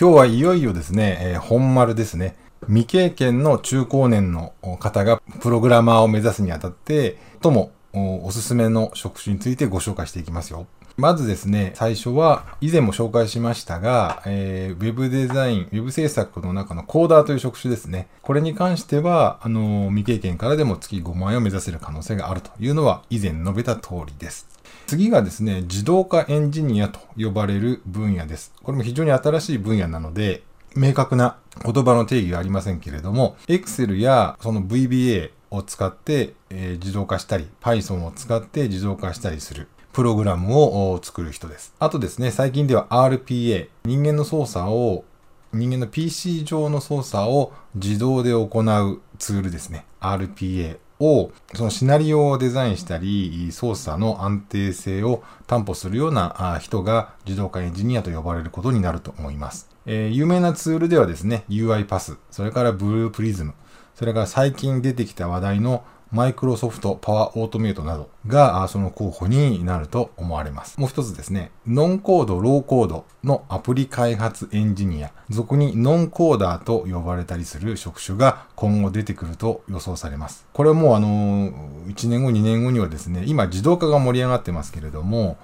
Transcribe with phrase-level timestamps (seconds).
[0.00, 2.34] 今日はいよいよですね、えー、本丸ですね。
[2.62, 10.66] 未経験の中高年の方がプログラマーを目指すにあたって、ともおすすめの職種についてご紹介していきますよ。
[11.00, 18.06] まずですね、最初は以前も紹介しましたが、えー、ウェブデザイン、ウェブ制作の中のコーダーという職種ですね。
[18.20, 24.46] これに関しては、あのー、未経験からでも月5万円を目指せる可能性があるというのは以前述べた通りです。
[24.86, 28.52] 次がですね、自動化エンジニアと呼ばれる分野です。
[28.62, 30.42] これも非常に新しい分野なので、
[30.76, 39.68] 明確な言葉の定義はありませんけれども、Excel やその VBA を使って、えー、自動化したり、Python を使って自動化したりする。
[39.92, 41.74] プログラムを作る人です。
[41.78, 45.04] あとですね、最近では RPA、人間の操作を、
[45.52, 49.84] 人間の PC 上の操作を自動で行うツールですね。
[50.00, 59.68] RPA を、そのシナリオをデザインしたり、操作の安定性を担保するような人が自動化エンジニアと呼ばれることになると思います。
[59.86, 63.54] えー、有名なツールではですね、UI パス、それからブループリズム、
[63.96, 70.78] それから最近出てきた話題のマイクロソフトパワーオートメイトなどがその候補になると思われます。
[70.78, 80.46] もう一つですね、ノンコード、ローコードのアプリ開発エンジニア、俗にノンコーダーと呼ばれたりする職種が今後出てくると予想されます。
[80.52, 81.52] これはもうあの、
[81.86, 85.38] 1年後、2年後にはですね、今自動化が盛り上がってますけれども、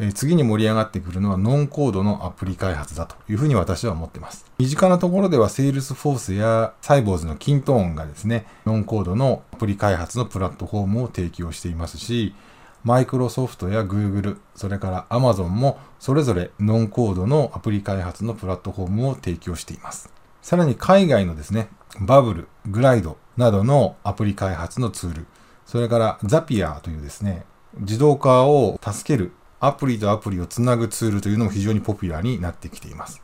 [0.00, 4.46] え次に盛り上がってくるのはノンコードのアプリ開発だというふうに私は思っています。
[4.58, 12.34] 身近なところでは Salesforce やサイボーズのキントーンがですね、ノンコードのアプリ開発のプラットフォームを提供していますし、
[12.84, 20.12] マイクロソフトや Google、それから Amazon もそれぞれノンコードのアプリ開発のプラットフォームを提供しています。
[20.42, 21.68] さらに海外のですね、
[22.00, 25.26] バブル、グライドなどのアプリ開発のツール、
[25.66, 27.44] それからザピアというですね、
[27.80, 33.22] 自動化を助けるアプリとアプリをつなぐツールというのも非常にポピュラーになってきています。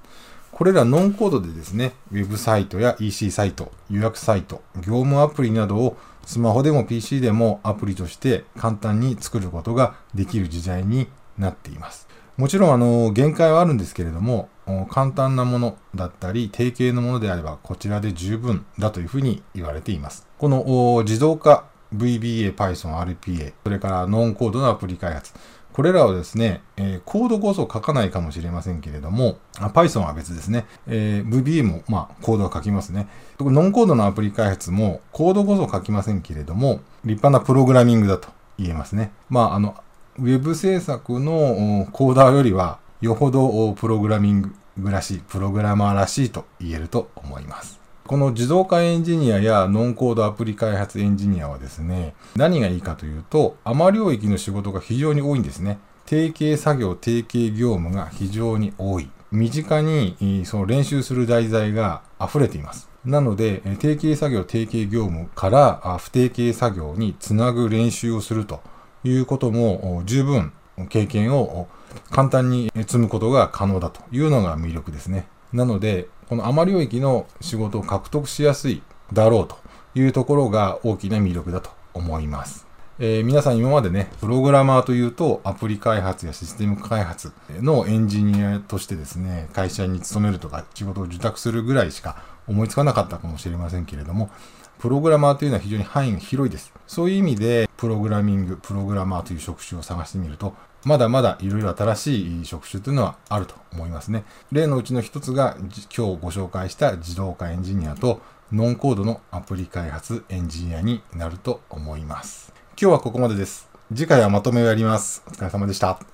[0.50, 11.08] これらノンコードでですね、ウェブサイトや EC サイト、予約サイト、業務アプリなどをスマホでも PC でもアプリとして簡単に作ることができる時代に
[11.39, 12.08] なっています。
[12.36, 14.48] もちろん、あの、限界はあるんですけれども、
[14.90, 20.27] 簡単なものだったり、定型のものであれば、こちらで十分だというふうに言われています。
[20.39, 25.33] この自動化 VBA、Python、RPA、それからノンコードのアプリ開発。
[25.74, 30.67] これらをですね、えー、コードこそ書かないかもしれませんけれども、Python は別ですね。
[30.86, 33.08] えー、VBA も、まあ、コードは書きますね。
[33.40, 36.74] ノンコードのアプリ開発も、コードこそ書きませんけれども、
[37.05, 39.11] 立派なプログラミングだと言えますね。
[39.29, 39.74] まあ、あの、
[40.20, 47.83] ウェブ制作のコーダーよりは、よほどプログラミングらしい、プログラマーらしいと言えると思います。
[48.07, 55.79] この自動化エンジニアやノンコードアプリ開発エンジニアはですね、何がいいかというと、雨領域の仕事が非常に多いんですね。
[56.05, 59.09] 定型作業、定型業務が非常に多い。
[59.33, 62.91] 身近にその練習する題材が溢れています。
[63.07, 68.61] なので、定型作業、定型業務から不定型作業につなぐ練習をすると
[69.03, 70.53] いうことも十分
[70.91, 71.69] 経験を
[72.11, 75.27] 簡単に積むことが可能だというのが魅力ですね。
[75.55, 79.57] なので、この余領域の仕事を獲得しやすいだろうと
[79.95, 82.67] いうところが大きな魅力だと思います。
[82.98, 94.30] えー、皆さん今までね、プログラマーというとアプリ開発やシステム開発のエンジニアとしてですね、会社に勤めるとか仕事を受託するぐらいしか思いつかなかったかもしれませんけれども、
[94.79, 96.73] プログラマーというのは非常に範囲が広いです。
[96.86, 104.24] そういう意味で、プログラミング、プログラマーという職種を探してみると、まだまだいろいろ新しい職種というのはあると思いますね。
[104.52, 108.20] 例のうちの一つが今日ご紹介した自動化エンジニアと
[108.52, 112.52] ノンコードのアプリ開発エンジニアになると思います。
[112.80, 113.68] 今日はここまでです。
[113.94, 115.23] 次回はまとめをやります。
[115.27, 116.14] お疲れ様でした。